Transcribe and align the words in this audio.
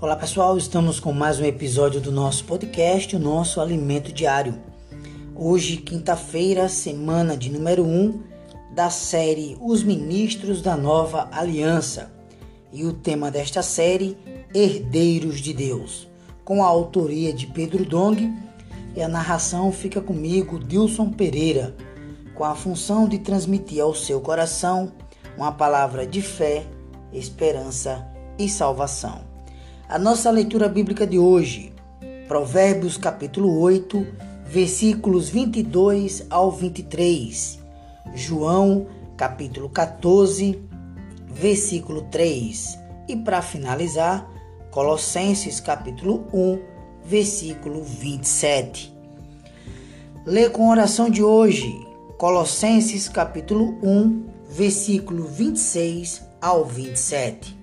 Olá 0.00 0.14
pessoal, 0.14 0.56
estamos 0.56 1.00
com 1.00 1.12
mais 1.12 1.40
um 1.40 1.44
episódio 1.44 2.00
do 2.00 2.12
nosso 2.12 2.44
podcast, 2.44 3.16
o 3.16 3.18
nosso 3.18 3.60
alimento 3.60 4.12
diário. 4.12 4.54
Hoje, 5.34 5.78
quinta-feira, 5.78 6.68
semana 6.68 7.36
de 7.36 7.50
número 7.50 7.84
1 7.84 7.88
um 7.88 8.22
da 8.72 8.90
série 8.90 9.58
Os 9.60 9.82
Ministros 9.82 10.62
da 10.62 10.76
Nova 10.76 11.28
Aliança. 11.32 12.12
E 12.72 12.84
o 12.84 12.92
tema 12.92 13.28
desta 13.28 13.60
série, 13.60 14.16
Herdeiros 14.54 15.40
de 15.40 15.52
Deus, 15.52 16.06
com 16.44 16.62
a 16.62 16.68
autoria 16.68 17.32
de 17.32 17.48
Pedro 17.48 17.84
Dong 17.84 18.32
e 18.94 19.02
a 19.02 19.08
narração 19.08 19.72
fica 19.72 20.00
comigo, 20.00 20.60
Dilson 20.60 21.10
Pereira, 21.10 21.74
com 22.36 22.44
a 22.44 22.54
função 22.54 23.08
de 23.08 23.18
transmitir 23.18 23.82
ao 23.82 23.92
seu 23.96 24.20
coração 24.20 24.92
uma 25.36 25.50
palavra 25.50 26.06
de 26.06 26.22
fé, 26.22 26.64
esperança 27.12 28.06
e 28.38 28.48
salvação. 28.48 29.27
A 29.90 29.98
nossa 29.98 30.30
leitura 30.30 30.68
bíblica 30.68 31.06
de 31.06 31.18
hoje, 31.18 31.72
Provérbios 32.26 32.98
capítulo 32.98 33.58
8, 33.58 34.06
versículos 34.44 35.30
22 35.30 36.26
ao 36.28 36.52
23. 36.52 37.58
João 38.14 38.86
capítulo 39.16 39.70
14, 39.70 40.62
versículo 41.26 42.02
3. 42.10 42.78
E 43.08 43.16
para 43.16 43.40
finalizar, 43.40 44.30
Colossenses 44.70 45.58
capítulo 45.58 46.26
1, 46.34 46.60
versículo 47.02 47.82
27. 47.82 48.94
Lê 50.26 50.50
com 50.50 50.68
a 50.68 50.72
oração 50.72 51.08
de 51.08 51.22
hoje, 51.22 51.74
Colossenses 52.18 53.08
capítulo 53.08 53.78
1, 53.82 54.26
versículo 54.50 55.24
26 55.24 56.28
ao 56.42 56.66
27 56.66 57.57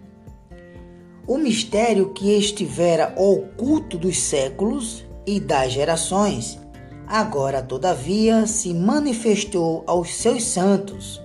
o 1.27 1.37
mistério 1.37 2.09
que 2.09 2.37
estivera 2.37 3.13
oculto 3.15 3.97
dos 3.97 4.19
séculos 4.19 5.05
e 5.25 5.39
das 5.39 5.71
gerações, 5.71 6.59
agora 7.07 7.61
todavia 7.61 8.45
se 8.45 8.73
manifestou 8.73 9.83
aos 9.87 10.13
seus 10.13 10.43
santos, 10.43 11.21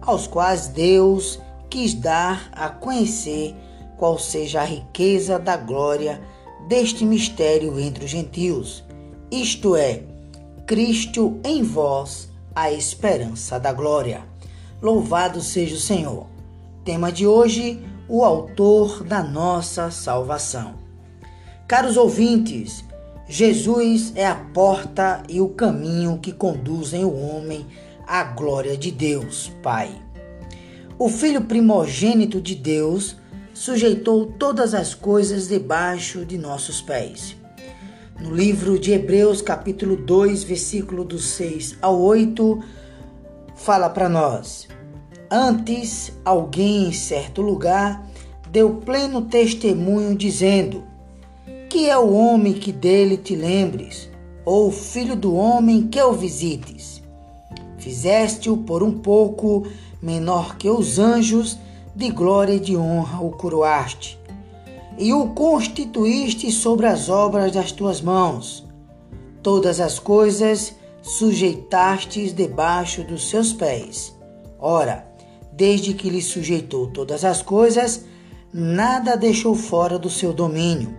aos 0.00 0.26
quais 0.26 0.68
Deus 0.68 1.40
quis 1.68 1.94
dar 1.94 2.48
a 2.52 2.68
conhecer 2.68 3.54
qual 3.96 4.18
seja 4.18 4.62
a 4.62 4.64
riqueza 4.64 5.38
da 5.38 5.56
glória 5.56 6.20
deste 6.66 7.04
mistério 7.04 7.78
entre 7.78 8.04
os 8.04 8.10
gentios, 8.10 8.84
isto 9.30 9.76
é, 9.76 10.02
Cristo 10.66 11.38
em 11.44 11.62
vós, 11.62 12.28
a 12.54 12.72
esperança 12.72 13.60
da 13.60 13.72
glória. 13.72 14.22
Louvado 14.82 15.40
seja 15.40 15.74
o 15.74 15.78
Senhor. 15.78 16.26
Tema 16.84 17.12
de 17.12 17.26
hoje: 17.26 17.80
o 18.10 18.24
autor 18.24 19.04
da 19.04 19.22
nossa 19.22 19.88
salvação. 19.92 20.74
Caros 21.68 21.96
ouvintes, 21.96 22.84
Jesus 23.28 24.12
é 24.16 24.26
a 24.26 24.34
porta 24.34 25.22
e 25.28 25.40
o 25.40 25.50
caminho 25.50 26.18
que 26.18 26.32
conduzem 26.32 27.04
o 27.04 27.14
homem 27.16 27.64
à 28.04 28.24
glória 28.24 28.76
de 28.76 28.90
Deus, 28.90 29.52
Pai. 29.62 29.94
O 30.98 31.08
Filho 31.08 31.42
primogênito 31.42 32.40
de 32.40 32.56
Deus 32.56 33.16
sujeitou 33.54 34.26
todas 34.26 34.74
as 34.74 34.92
coisas 34.92 35.46
debaixo 35.46 36.24
de 36.24 36.36
nossos 36.36 36.82
pés. 36.82 37.36
No 38.20 38.34
livro 38.34 38.76
de 38.76 38.90
Hebreus, 38.90 39.40
capítulo 39.40 39.94
2, 39.94 40.42
versículo 40.42 41.04
do 41.04 41.18
6 41.20 41.76
ao 41.80 42.00
8, 42.00 42.60
fala 43.54 43.88
para 43.88 44.08
nós: 44.08 44.66
Antes, 45.32 46.12
alguém 46.24 46.88
em 46.88 46.92
certo 46.92 47.40
lugar 47.40 48.04
deu 48.50 48.78
pleno 48.84 49.22
testemunho, 49.22 50.16
dizendo: 50.16 50.82
Que 51.68 51.88
é 51.88 51.96
o 51.96 52.12
homem 52.12 52.52
que 52.52 52.72
dele 52.72 53.16
te 53.16 53.36
lembres, 53.36 54.10
ou 54.44 54.66
o 54.66 54.72
filho 54.72 55.14
do 55.14 55.36
homem 55.36 55.86
que 55.86 56.02
o 56.02 56.12
visites? 56.12 57.00
Fizeste-o 57.78 58.56
por 58.56 58.82
um 58.82 58.90
pouco 58.90 59.64
menor 60.02 60.56
que 60.56 60.68
os 60.68 60.98
anjos, 60.98 61.56
de 61.94 62.10
glória 62.10 62.54
e 62.54 62.60
de 62.60 62.76
honra 62.76 63.20
o 63.24 63.30
coroaste, 63.30 64.18
e 64.98 65.12
o 65.12 65.28
constituíste 65.28 66.50
sobre 66.50 66.86
as 66.86 67.08
obras 67.08 67.52
das 67.52 67.70
tuas 67.70 68.00
mãos. 68.00 68.66
Todas 69.44 69.78
as 69.78 69.96
coisas 70.00 70.74
sujeitastes 71.02 72.34
debaixo 72.34 73.04
dos 73.04 73.30
seus 73.30 73.52
pés. 73.52 74.12
Ora, 74.58 75.09
desde 75.60 75.92
que 75.92 76.08
lhe 76.08 76.22
sujeitou 76.22 76.86
todas 76.86 77.22
as 77.22 77.42
coisas, 77.42 78.06
nada 78.50 79.14
deixou 79.14 79.54
fora 79.54 79.98
do 79.98 80.08
seu 80.08 80.32
domínio. 80.32 80.96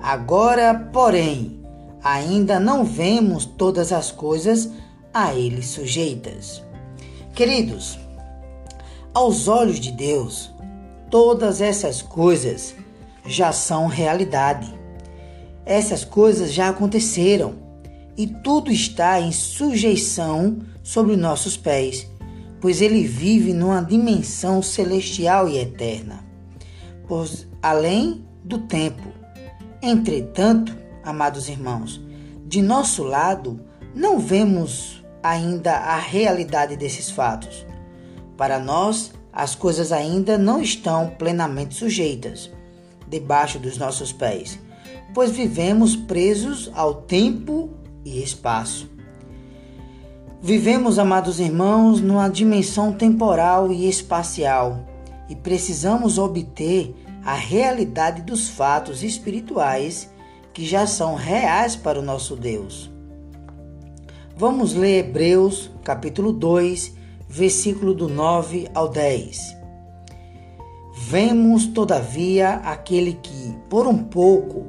Agora, 0.00 0.72
porém, 0.90 1.60
ainda 2.02 2.58
não 2.58 2.82
vemos 2.82 3.44
todas 3.44 3.92
as 3.92 4.10
coisas 4.10 4.70
a 5.12 5.34
ele 5.34 5.62
sujeitas. 5.62 6.62
Queridos, 7.34 7.98
aos 9.12 9.48
olhos 9.48 9.78
de 9.78 9.92
Deus, 9.92 10.50
todas 11.10 11.60
essas 11.60 12.00
coisas 12.00 12.74
já 13.26 13.52
são 13.52 13.86
realidade. 13.86 14.72
Essas 15.66 16.06
coisas 16.06 16.54
já 16.54 16.70
aconteceram 16.70 17.56
e 18.16 18.26
tudo 18.26 18.72
está 18.72 19.20
em 19.20 19.30
sujeição 19.30 20.60
sobre 20.82 21.16
nossos 21.16 21.54
pés 21.54 22.13
pois 22.64 22.80
ele 22.80 23.06
vive 23.06 23.52
numa 23.52 23.82
dimensão 23.82 24.62
celestial 24.62 25.46
e 25.46 25.58
eterna, 25.58 26.24
pois 27.06 27.46
além 27.60 28.24
do 28.42 28.60
tempo. 28.60 29.06
Entretanto, 29.82 30.74
amados 31.02 31.50
irmãos, 31.50 32.00
de 32.46 32.62
nosso 32.62 33.02
lado 33.02 33.60
não 33.94 34.18
vemos 34.18 35.04
ainda 35.22 35.72
a 35.74 35.98
realidade 35.98 36.74
desses 36.74 37.10
fatos. 37.10 37.66
Para 38.34 38.58
nós, 38.58 39.12
as 39.30 39.54
coisas 39.54 39.92
ainda 39.92 40.38
não 40.38 40.58
estão 40.62 41.10
plenamente 41.18 41.74
sujeitas 41.74 42.50
debaixo 43.06 43.58
dos 43.58 43.76
nossos 43.76 44.10
pés, 44.10 44.58
pois 45.12 45.32
vivemos 45.32 45.94
presos 45.94 46.70
ao 46.74 46.94
tempo 46.94 47.68
e 48.06 48.22
espaço. 48.22 48.88
Vivemos, 50.46 50.98
amados 50.98 51.40
irmãos, 51.40 52.02
numa 52.02 52.28
dimensão 52.28 52.92
temporal 52.92 53.72
e 53.72 53.88
espacial 53.88 54.86
e 55.26 55.34
precisamos 55.34 56.18
obter 56.18 56.94
a 57.24 57.32
realidade 57.32 58.20
dos 58.20 58.50
fatos 58.50 59.02
espirituais 59.02 60.12
que 60.52 60.62
já 60.62 60.86
são 60.86 61.14
reais 61.14 61.76
para 61.76 61.98
o 61.98 62.02
nosso 62.02 62.36
Deus. 62.36 62.90
Vamos 64.36 64.74
ler 64.74 65.06
Hebreus, 65.06 65.70
capítulo 65.82 66.30
2, 66.30 66.92
versículo 67.26 67.94
do 67.94 68.06
9 68.06 68.68
ao 68.74 68.90
10. 68.90 69.56
Vemos, 71.08 71.68
todavia, 71.68 72.56
aquele 72.56 73.14
que, 73.14 73.56
por 73.70 73.86
um 73.86 73.96
pouco, 73.96 74.66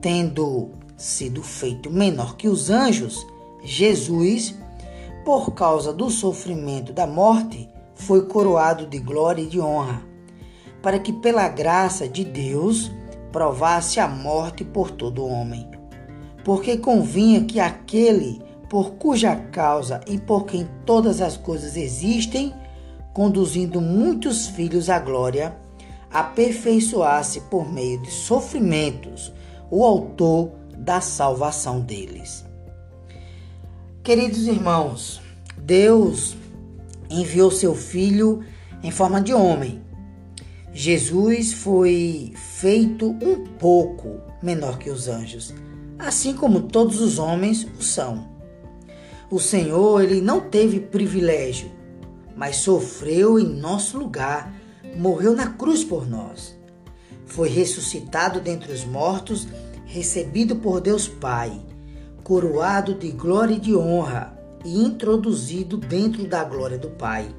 tendo 0.00 0.70
sido 0.96 1.42
feito 1.42 1.90
menor 1.90 2.36
que 2.36 2.46
os 2.46 2.70
anjos, 2.70 3.26
Jesus, 3.64 4.54
por 5.26 5.54
causa 5.54 5.92
do 5.92 6.08
sofrimento 6.08 6.92
da 6.92 7.04
morte, 7.04 7.68
foi 7.96 8.26
coroado 8.26 8.86
de 8.86 9.00
glória 9.00 9.42
e 9.42 9.48
de 9.48 9.60
honra, 9.60 10.00
para 10.80 11.00
que 11.00 11.12
pela 11.12 11.48
graça 11.48 12.08
de 12.08 12.24
Deus 12.24 12.92
provasse 13.32 13.98
a 13.98 14.06
morte 14.06 14.62
por 14.62 14.92
todo 14.92 15.26
homem. 15.26 15.68
Porque 16.44 16.76
convinha 16.76 17.42
que 17.42 17.58
aquele 17.58 18.40
por 18.70 18.92
cuja 18.92 19.34
causa 19.34 20.00
e 20.06 20.16
por 20.16 20.44
quem 20.44 20.68
todas 20.84 21.20
as 21.20 21.36
coisas 21.36 21.76
existem, 21.76 22.54
conduzindo 23.12 23.80
muitos 23.80 24.46
filhos 24.46 24.88
à 24.88 25.00
glória, 25.00 25.56
aperfeiçoasse 26.08 27.40
por 27.50 27.68
meio 27.68 28.00
de 28.00 28.12
sofrimentos 28.12 29.32
o 29.72 29.84
autor 29.84 30.52
da 30.78 31.00
salvação 31.00 31.80
deles. 31.80 32.46
Queridos 34.06 34.46
irmãos, 34.46 35.20
Deus 35.58 36.36
enviou 37.10 37.50
seu 37.50 37.74
filho 37.74 38.44
em 38.80 38.92
forma 38.92 39.20
de 39.20 39.34
homem. 39.34 39.82
Jesus 40.72 41.52
foi 41.52 42.32
feito 42.36 43.10
um 43.20 43.44
pouco 43.58 44.20
menor 44.40 44.78
que 44.78 44.90
os 44.90 45.08
anjos, 45.08 45.52
assim 45.98 46.34
como 46.34 46.68
todos 46.68 47.00
os 47.00 47.18
homens 47.18 47.66
o 47.80 47.82
são. 47.82 48.28
O 49.28 49.40
Senhor, 49.40 50.00
ele 50.04 50.20
não 50.20 50.40
teve 50.40 50.78
privilégio, 50.78 51.68
mas 52.36 52.58
sofreu 52.58 53.40
em 53.40 53.58
nosso 53.58 53.98
lugar, 53.98 54.54
morreu 54.96 55.34
na 55.34 55.48
cruz 55.48 55.82
por 55.82 56.08
nós. 56.08 56.56
Foi 57.24 57.48
ressuscitado 57.48 58.40
dentre 58.40 58.72
os 58.72 58.84
mortos, 58.84 59.48
recebido 59.84 60.54
por 60.54 60.80
Deus 60.80 61.08
Pai 61.08 61.65
coroado 62.26 62.92
de 62.92 63.12
glória 63.12 63.54
e 63.54 63.60
de 63.60 63.76
honra 63.76 64.36
e 64.64 64.82
introduzido 64.82 65.76
dentro 65.76 66.26
da 66.26 66.42
glória 66.42 66.76
do 66.76 66.88
Pai. 66.88 67.32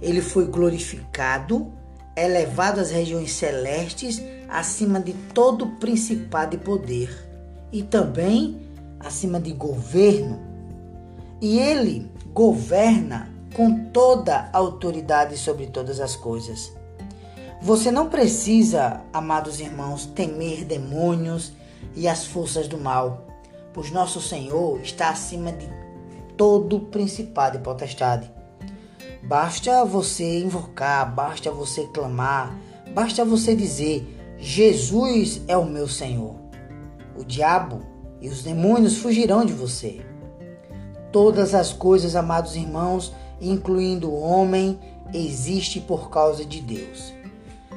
Ele 0.00 0.22
foi 0.22 0.46
glorificado 0.46 1.70
elevado 2.16 2.80
às 2.80 2.90
regiões 2.90 3.32
celestes, 3.32 4.22
acima 4.48 4.98
de 4.98 5.12
todo 5.34 5.66
principado 5.72 6.54
e 6.54 6.58
poder, 6.58 7.10
e 7.70 7.82
também 7.82 8.58
acima 8.98 9.38
de 9.38 9.52
governo. 9.52 10.40
E 11.38 11.58
ele 11.58 12.10
governa 12.32 13.28
com 13.54 13.84
toda 13.90 14.48
a 14.50 14.56
autoridade 14.56 15.36
sobre 15.36 15.66
todas 15.66 16.00
as 16.00 16.16
coisas. 16.16 16.72
Você 17.60 17.90
não 17.90 18.08
precisa, 18.08 19.02
amados 19.12 19.60
irmãos, 19.60 20.06
temer 20.06 20.64
demônios 20.64 21.52
e 21.94 22.08
as 22.08 22.24
forças 22.24 22.66
do 22.66 22.78
mal, 22.78 23.33
pois 23.74 23.90
nosso 23.90 24.22
Senhor 24.22 24.80
está 24.80 25.10
acima 25.10 25.52
de 25.52 25.68
todo 26.36 26.80
principado 26.80 27.58
e 27.58 27.60
potestade. 27.60 28.30
Basta 29.22 29.84
você 29.84 30.38
invocar, 30.38 31.12
basta 31.12 31.50
você 31.50 31.84
clamar, 31.88 32.56
basta 32.94 33.24
você 33.24 33.54
dizer: 33.54 34.06
Jesus 34.38 35.42
é 35.48 35.56
o 35.56 35.66
meu 35.66 35.88
Senhor. 35.88 36.36
O 37.18 37.24
diabo 37.24 37.80
e 38.20 38.28
os 38.28 38.42
demônios 38.42 38.98
fugirão 38.98 39.44
de 39.44 39.52
você. 39.52 40.00
Todas 41.10 41.54
as 41.54 41.72
coisas, 41.72 42.16
amados 42.16 42.56
irmãos, 42.56 43.12
incluindo 43.40 44.10
o 44.10 44.20
homem, 44.20 44.78
existe 45.12 45.80
por 45.80 46.10
causa 46.10 46.44
de 46.44 46.60
Deus. 46.60 47.12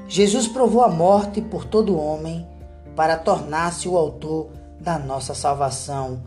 Jesus 0.08 0.48
provou 0.48 0.84
a 0.84 0.90
morte 0.90 1.42
por 1.42 1.66
todo 1.66 1.98
homem 1.98 2.48
para 2.96 3.18
tornar-se 3.18 3.88
o 3.88 3.98
autor 3.98 4.57
da 4.80 4.98
nossa 4.98 5.34
salvação 5.34 6.24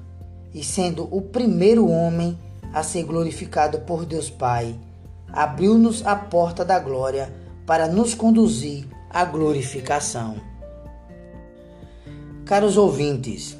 e 0.52 0.64
sendo 0.64 1.08
o 1.14 1.22
primeiro 1.22 1.88
homem 1.88 2.38
a 2.72 2.82
ser 2.82 3.04
glorificado 3.04 3.80
por 3.80 4.04
Deus 4.04 4.30
Pai, 4.30 4.78
abriu-nos 5.32 6.04
a 6.06 6.16
porta 6.16 6.64
da 6.64 6.78
glória 6.78 7.32
para 7.66 7.86
nos 7.86 8.14
conduzir 8.14 8.86
à 9.08 9.24
glorificação. 9.24 10.36
Caros 12.44 12.76
ouvintes, 12.76 13.56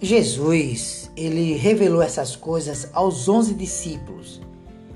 Jesus, 0.00 1.10
ele 1.16 1.54
revelou 1.54 2.02
essas 2.02 2.34
coisas 2.34 2.88
aos 2.92 3.28
onze 3.28 3.54
discípulos, 3.54 4.40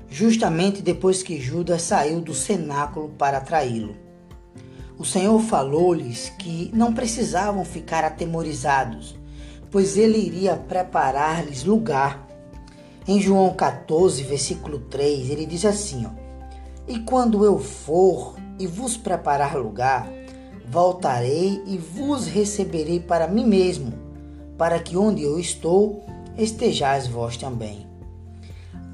justamente 0.09 0.81
depois 0.81 1.21
que 1.21 1.39
Judas 1.39 1.83
saiu 1.83 2.19
do 2.19 2.33
cenáculo 2.33 3.09
para 3.09 3.39
traí-lo. 3.39 3.95
O 4.97 5.05
Senhor 5.05 5.39
falou-lhes 5.39 6.29
que 6.39 6.71
não 6.73 6.91
precisavam 6.91 7.63
ficar 7.63 8.03
atemorizados, 8.03 9.15
pois 9.71 9.97
ele 9.97 10.17
iria 10.17 10.55
preparar-lhes 10.55 11.63
lugar. 11.63 12.27
Em 13.07 13.21
João 13.21 13.53
14, 13.53 14.23
versículo 14.23 14.79
3, 14.79 15.29
ele 15.29 15.45
diz 15.45 15.65
assim: 15.65 16.05
ó, 16.05 16.09
E 16.87 16.99
quando 16.99 17.45
eu 17.45 17.59
for 17.59 18.35
e 18.59 18.67
vos 18.67 18.97
preparar 18.97 19.55
lugar, 19.55 20.09
voltarei 20.69 21.61
e 21.65 21.77
vos 21.77 22.27
receberei 22.27 22.99
para 22.99 23.27
mim 23.27 23.45
mesmo 23.45 23.93
para 24.57 24.79
que 24.79 24.97
onde 24.97 25.21
eu 25.21 25.39
estou 25.39 26.03
estejais 26.37 27.07
vós 27.07 27.37
também. 27.37 27.85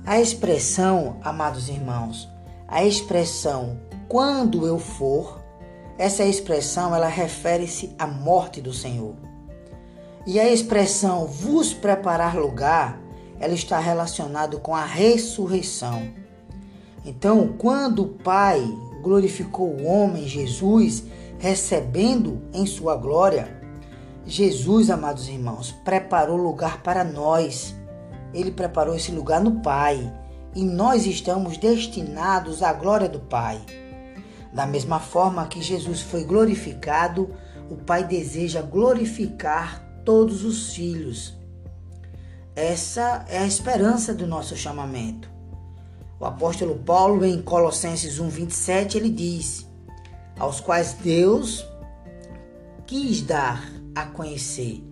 A 0.05 0.19
expressão, 0.19 1.17
amados 1.23 1.69
irmãos, 1.69 2.29
a 2.67 2.83
expressão 2.83 3.77
quando 4.07 4.67
eu 4.67 4.77
for, 4.77 5.41
essa 5.97 6.23
expressão 6.23 6.93
ela 6.93 7.07
refere-se 7.07 7.95
à 7.97 8.05
morte 8.05 8.61
do 8.61 8.73
Senhor. 8.73 9.15
E 10.25 10.39
a 10.39 10.49
expressão 10.49 11.25
vos 11.25 11.73
preparar 11.73 12.37
lugar, 12.37 12.97
ela 13.39 13.53
está 13.53 13.77
relacionada 13.77 14.57
com 14.57 14.73
a 14.73 14.85
ressurreição. 14.85 16.07
Então, 17.05 17.55
quando 17.57 18.03
o 18.03 18.07
Pai 18.07 18.61
glorificou 19.01 19.67
o 19.67 19.85
homem 19.85 20.25
Jesus, 20.25 21.03
recebendo 21.37 22.41
em 22.53 22.65
sua 22.65 22.95
glória, 22.95 23.61
Jesus, 24.25 24.89
amados 24.89 25.27
irmãos, 25.27 25.73
preparou 25.83 26.37
lugar 26.37 26.81
para 26.81 27.03
nós. 27.03 27.75
Ele 28.33 28.49
preparou 28.51 28.95
esse 28.95 29.11
lugar 29.11 29.41
no 29.41 29.59
Pai. 29.59 30.09
E 30.55 30.63
nós 30.63 31.05
estamos 31.05 31.57
destinados 31.57 32.63
à 32.63 32.71
glória 32.71 33.09
do 33.09 33.19
Pai. 33.19 33.59
Da 34.53 34.65
mesma 34.65 35.01
forma 35.01 35.45
que 35.47 35.61
Jesus 35.61 35.99
foi 35.99 36.23
glorificado, 36.23 37.29
o 37.69 37.75
Pai 37.75 38.05
deseja 38.05 38.61
glorificar 38.61 39.83
todos 40.03 40.43
os 40.43 40.73
filhos. 40.73 41.35
Essa 42.55 43.25
é 43.27 43.39
a 43.39 43.47
esperança 43.47 44.13
do 44.13 44.27
nosso 44.27 44.55
chamamento. 44.55 45.31
O 46.19 46.25
apóstolo 46.25 46.75
Paulo, 46.79 47.25
em 47.25 47.41
Colossenses 47.41 48.19
1,27, 48.19 48.95
ele 48.95 49.09
diz: 49.09 49.67
Aos 50.37 50.59
quais 50.59 50.93
Deus 50.93 51.65
quis 52.85 53.21
dar 53.21 53.63
a 53.95 54.05
conhecer 54.05 54.83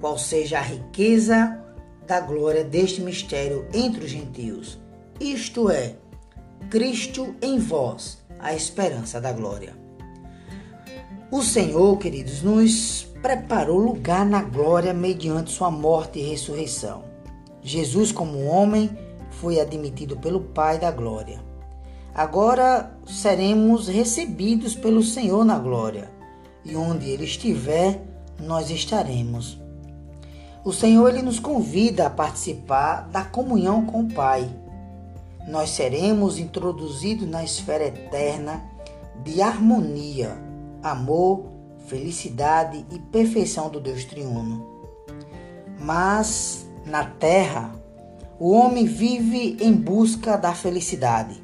qual 0.00 0.18
seja 0.18 0.58
a 0.58 0.62
riqueza 0.62 1.62
da 2.06 2.20
glória 2.20 2.62
deste 2.62 3.00
mistério 3.00 3.66
entre 3.72 4.04
os 4.04 4.10
gentios, 4.10 4.78
isto 5.18 5.70
é, 5.70 5.96
Cristo 6.70 7.34
em 7.42 7.58
vós, 7.58 8.18
a 8.38 8.54
esperança 8.54 9.20
da 9.20 9.32
glória. 9.32 9.85
O 11.28 11.42
Senhor, 11.42 11.98
queridos, 11.98 12.40
nos 12.40 13.02
preparou 13.20 13.78
lugar 13.78 14.24
na 14.24 14.42
glória 14.42 14.94
mediante 14.94 15.50
sua 15.50 15.72
morte 15.72 16.20
e 16.20 16.22
ressurreição. 16.22 17.02
Jesus, 17.60 18.12
como 18.12 18.46
homem, 18.46 18.96
foi 19.28 19.58
admitido 19.58 20.16
pelo 20.16 20.40
Pai 20.40 20.78
da 20.78 20.92
glória. 20.92 21.40
Agora 22.14 22.96
seremos 23.04 23.88
recebidos 23.88 24.76
pelo 24.76 25.02
Senhor 25.02 25.44
na 25.44 25.58
glória, 25.58 26.12
e 26.64 26.76
onde 26.76 27.10
ele 27.10 27.24
estiver, 27.24 28.00
nós 28.40 28.70
estaremos. 28.70 29.60
O 30.64 30.72
Senhor 30.72 31.08
ele 31.08 31.22
nos 31.22 31.40
convida 31.40 32.06
a 32.06 32.10
participar 32.10 33.08
da 33.08 33.24
comunhão 33.24 33.84
com 33.84 34.02
o 34.02 34.12
Pai. 34.12 34.48
Nós 35.48 35.70
seremos 35.70 36.38
introduzidos 36.38 37.28
na 37.28 37.42
esfera 37.42 37.86
eterna 37.86 38.62
de 39.24 39.42
harmonia, 39.42 40.45
amor, 40.90 41.46
felicidade 41.86 42.84
e 42.90 42.98
perfeição 42.98 43.68
do 43.68 43.80
Deus 43.80 44.04
triuno. 44.04 44.66
Mas 45.78 46.66
na 46.84 47.04
terra, 47.04 47.74
o 48.38 48.50
homem 48.50 48.84
vive 48.84 49.56
em 49.60 49.72
busca 49.72 50.36
da 50.36 50.54
felicidade. 50.54 51.42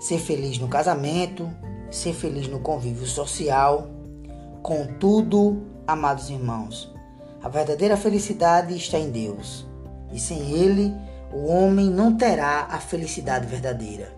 Ser 0.00 0.18
feliz 0.18 0.58
no 0.58 0.68
casamento, 0.68 1.50
ser 1.90 2.12
feliz 2.12 2.48
no 2.48 2.60
convívio 2.60 3.06
social. 3.06 3.88
Contudo, 4.62 5.62
Amados 5.86 6.30
irmãos, 6.30 6.92
a 7.40 7.48
verdadeira 7.48 7.96
felicidade 7.96 8.76
está 8.76 8.98
em 8.98 9.08
Deus, 9.08 9.64
e 10.12 10.18
sem 10.18 10.50
Ele, 10.50 10.92
o 11.32 11.46
homem 11.46 11.88
não 11.88 12.16
terá 12.16 12.66
a 12.68 12.78
felicidade 12.78 13.46
verdadeira. 13.46 14.12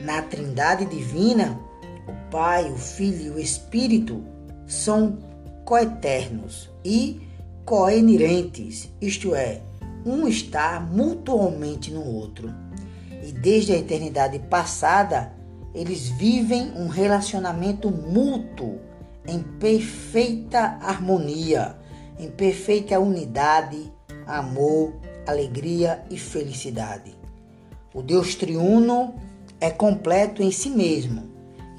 Na 0.00 0.22
Trindade 0.22 0.84
Divina, 0.86 1.56
o 2.06 2.30
Pai, 2.30 2.70
o 2.70 2.76
Filho 2.76 3.22
e 3.22 3.30
o 3.30 3.38
Espírito 3.38 4.22
são 4.66 5.18
coeternos 5.64 6.70
e 6.84 7.20
coenirentes, 7.64 8.90
isto 9.00 9.34
é, 9.34 9.62
um 10.04 10.26
está 10.26 10.80
mutuamente 10.80 11.92
no 11.92 12.04
outro. 12.04 12.52
E 13.22 13.30
desde 13.32 13.72
a 13.72 13.76
eternidade 13.76 14.38
passada, 14.40 15.32
eles 15.74 16.08
vivem 16.08 16.72
um 16.76 16.88
relacionamento 16.88 17.90
mútuo 17.90 18.80
em 19.26 19.40
perfeita 19.40 20.78
harmonia, 20.82 21.76
em 22.18 22.28
perfeita 22.28 22.98
unidade, 22.98 23.92
amor, 24.26 24.94
alegria 25.26 26.04
e 26.10 26.18
felicidade. 26.18 27.14
O 27.94 28.02
Deus 28.02 28.34
triuno 28.34 29.14
é 29.60 29.70
completo 29.70 30.42
em 30.42 30.50
si 30.50 30.70
mesmo 30.70 31.31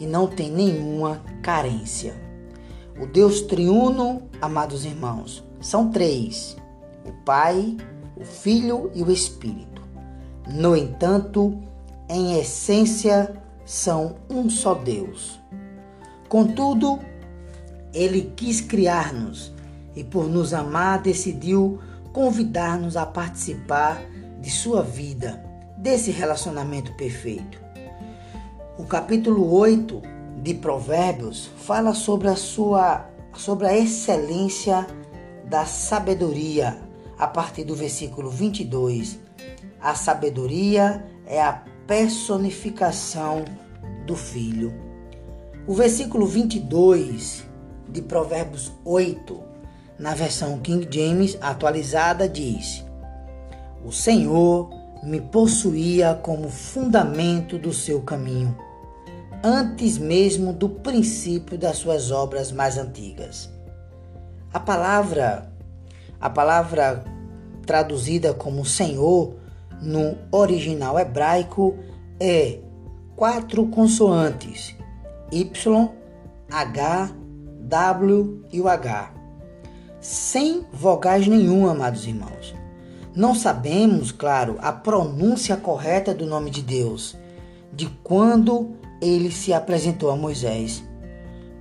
e 0.03 0.05
não 0.05 0.27
tem 0.27 0.51
nenhuma 0.51 1.21
carência. 1.41 2.13
O 2.99 3.05
Deus 3.05 3.41
triuno, 3.41 4.23
amados 4.41 4.83
irmãos, 4.83 5.41
são 5.61 5.89
três: 5.89 6.57
o 7.05 7.11
Pai, 7.23 7.77
o 8.17 8.25
Filho 8.25 8.91
e 8.93 9.01
o 9.01 9.09
Espírito. 9.09 9.81
No 10.45 10.75
entanto, 10.75 11.57
em 12.09 12.37
essência, 12.37 13.33
são 13.65 14.17
um 14.29 14.49
só 14.49 14.73
Deus. 14.73 15.39
Contudo, 16.27 16.99
ele 17.93 18.33
quis 18.35 18.59
criar-nos 18.59 19.53
e, 19.95 20.03
por 20.03 20.27
nos 20.27 20.53
amar, 20.53 21.01
decidiu 21.01 21.79
convidar-nos 22.11 22.97
a 22.97 23.05
participar 23.05 24.03
de 24.41 24.51
sua 24.51 24.83
vida, 24.83 25.41
desse 25.77 26.11
relacionamento 26.11 26.91
perfeito. 26.97 27.62
O 28.75 28.85
capítulo 28.85 29.53
8 29.53 30.01
de 30.41 30.55
Provérbios 30.55 31.47
fala 31.57 31.93
sobre 31.93 32.27
a 32.27 32.35
sua 32.35 33.07
sobre 33.35 33.67
a 33.67 33.77
excelência 33.77 34.87
da 35.45 35.63
sabedoria, 35.63 36.79
a 37.19 37.27
partir 37.27 37.65
do 37.65 37.75
versículo 37.75 38.31
22. 38.31 39.19
A 39.79 39.93
sabedoria 39.93 41.05
é 41.27 41.39
a 41.39 41.63
personificação 41.85 43.45
do 44.07 44.15
filho. 44.15 44.73
O 45.67 45.73
versículo 45.75 46.25
22 46.25 47.43
de 47.87 48.01
Provérbios 48.01 48.71
8, 48.83 49.39
na 49.99 50.15
versão 50.15 50.57
King 50.57 50.87
James 50.89 51.37
atualizada, 51.39 52.27
diz: 52.27 52.83
O 53.85 53.91
Senhor 53.91 54.69
me 55.03 55.19
possuía 55.19 56.15
como 56.23 56.49
fundamento 56.49 57.57
do 57.57 57.73
seu 57.73 58.01
caminho, 58.01 58.57
antes 59.43 59.97
mesmo 59.97 60.53
do 60.53 60.69
princípio 60.69 61.57
das 61.57 61.77
suas 61.77 62.11
obras 62.11 62.51
mais 62.51 62.77
antigas. 62.77 63.49
A 64.53 64.59
palavra 64.59 65.51
a 66.21 66.29
palavra 66.29 67.03
traduzida 67.65 68.33
como 68.33 68.65
Senhor 68.65 69.35
no 69.81 70.17
original 70.31 70.97
hebraico 70.97 71.75
é 72.17 72.59
quatro 73.13 73.67
consoantes: 73.67 74.73
Y, 75.29 75.89
H, 76.49 77.11
W 77.59 78.45
e 78.53 78.61
o 78.61 78.69
H. 78.69 79.11
Sem 79.99 80.65
vogais 80.71 81.27
nenhum, 81.27 81.67
amados 81.67 82.07
irmãos. 82.07 82.55
Não 83.13 83.35
sabemos, 83.35 84.11
claro, 84.11 84.57
a 84.59 84.71
pronúncia 84.71 85.57
correta 85.57 86.13
do 86.13 86.25
nome 86.25 86.49
de 86.49 86.61
Deus, 86.61 87.17
de 87.73 87.87
quando 88.01 88.77
ele 89.03 89.31
se 89.31 89.53
apresentou 89.53 90.09
a 90.09 90.15
Moisés. 90.15 90.83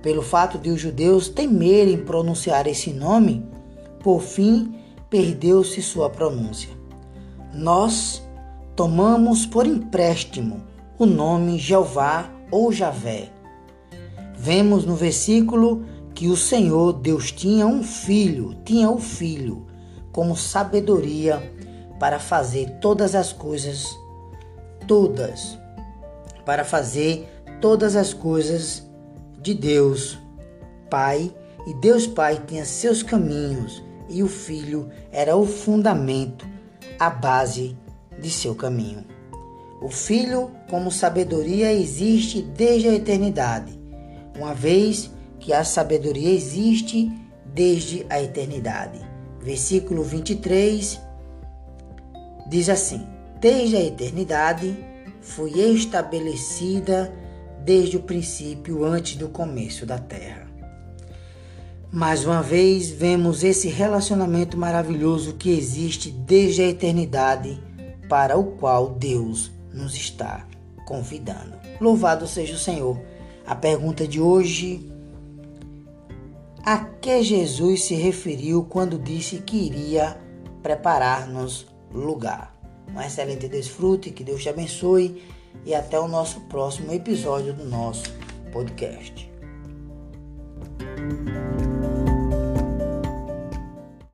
Pelo 0.01 0.21
fato 0.21 0.57
de 0.57 0.69
os 0.69 0.79
judeus 0.79 1.29
temerem 1.29 1.97
pronunciar 1.97 2.67
esse 2.67 2.91
nome, 2.91 3.45
por 4.01 4.21
fim 4.21 4.75
perdeu-se 5.09 5.81
sua 5.81 6.09
pronúncia. 6.09 6.69
Nós 7.53 8.23
tomamos 8.75 9.45
por 9.45 9.67
empréstimo 9.67 10.63
o 10.97 11.05
nome 11.05 11.57
Jeová 11.57 12.29
ou 12.51 12.71
Javé. 12.71 13.29
Vemos 14.35 14.85
no 14.85 14.95
versículo 14.95 15.85
que 16.13 16.27
o 16.27 16.35
Senhor 16.35 16.93
Deus 16.93 17.31
tinha 17.31 17.65
um 17.65 17.83
filho, 17.83 18.55
tinha 18.65 18.89
o 18.89 18.95
um 18.95 18.99
filho, 18.99 19.67
como 20.11 20.35
sabedoria 20.35 21.41
para 21.99 22.19
fazer 22.19 22.79
todas 22.81 23.15
as 23.15 23.31
coisas, 23.31 23.87
todas, 24.87 25.57
para 26.45 26.63
fazer 26.63 27.27
todas 27.61 27.95
as 27.95 28.13
coisas 28.13 28.83
de 29.41 29.53
Deus 29.53 30.17
Pai, 30.89 31.33
e 31.65 31.73
Deus 31.75 32.05
Pai 32.05 32.41
tinha 32.45 32.65
seus 32.65 33.01
caminhos, 33.01 33.83
e 34.09 34.21
o 34.21 34.27
Filho 34.27 34.89
era 35.11 35.35
o 35.35 35.45
fundamento, 35.45 36.45
a 36.99 37.09
base 37.09 37.77
de 38.19 38.29
seu 38.29 38.53
caminho. 38.53 39.05
O 39.81 39.89
Filho, 39.89 40.51
como 40.69 40.91
sabedoria, 40.91 41.73
existe 41.73 42.41
desde 42.41 42.89
a 42.89 42.93
eternidade, 42.93 43.77
uma 44.37 44.53
vez 44.53 45.11
que 45.39 45.51
a 45.51 45.63
sabedoria 45.63 46.31
existe 46.31 47.11
desde 47.53 48.05
a 48.09 48.21
eternidade. 48.21 48.99
Versículo 49.41 50.03
23 50.03 51.01
diz 52.49 52.69
assim: 52.69 53.05
Desde 53.41 53.75
a 53.75 53.81
eternidade 53.81 54.77
fui 55.23 55.59
estabelecida 55.59 57.11
desde 57.63 57.97
o 57.97 58.03
princípio, 58.03 58.83
antes 58.83 59.15
do 59.15 59.29
começo 59.29 59.85
da 59.85 59.97
terra. 59.97 60.47
Mais 61.91 62.25
uma 62.25 62.41
vez, 62.41 62.89
vemos 62.89 63.43
esse 63.43 63.69
relacionamento 63.69 64.57
maravilhoso 64.57 65.33
que 65.33 65.49
existe 65.49 66.11
desde 66.11 66.61
a 66.61 66.67
eternidade, 66.67 67.61
para 68.09 68.37
o 68.37 68.57
qual 68.57 68.89
Deus 68.89 69.51
nos 69.71 69.95
está 69.95 70.45
convidando. 70.85 71.57
Louvado 71.79 72.27
seja 72.27 72.55
o 72.55 72.59
Senhor. 72.59 72.99
A 73.45 73.55
pergunta 73.55 74.07
de 74.07 74.19
hoje: 74.19 74.91
a 76.63 76.77
que 76.79 77.23
Jesus 77.23 77.83
se 77.85 77.95
referiu 77.95 78.63
quando 78.63 78.99
disse 78.99 79.37
que 79.37 79.57
iria 79.57 80.17
preparar-nos 80.61 81.67
lugar? 81.91 82.52
Um 82.93 83.01
excelente 83.01 83.47
desfrute, 83.47 84.11
que 84.11 84.23
Deus 84.23 84.43
te 84.43 84.49
abençoe 84.49 85.23
e 85.65 85.73
até 85.73 85.99
o 85.99 86.07
nosso 86.07 86.41
próximo 86.41 86.93
episódio 86.93 87.53
do 87.53 87.65
nosso 87.65 88.03
podcast. 88.51 89.32